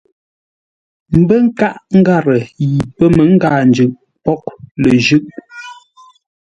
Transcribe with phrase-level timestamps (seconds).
[1.19, 3.91] Mbə́ nkâʼ ngarə yi pəməngâa njʉʼ
[4.23, 4.45] póghʼ
[4.81, 5.19] lə jʉ́.